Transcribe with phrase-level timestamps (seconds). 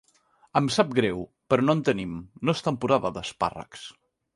[0.61, 1.21] Em sap greu,
[1.53, 3.91] però no en tenim, no és temporada d'espàrrecs.